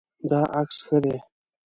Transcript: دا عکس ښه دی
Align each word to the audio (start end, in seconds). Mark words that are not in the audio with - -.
دا 0.29 0.41
عکس 0.59 0.77
ښه 0.87 0.97
دی 1.03 1.15